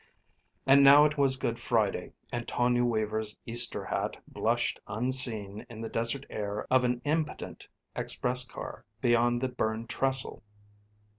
[0.65, 5.89] And now it was Good Friday, and Tonia Weaver's Easter hat blushed unseen in the
[5.89, 10.41] desert air of an impotent express car, beyond the burned trestle.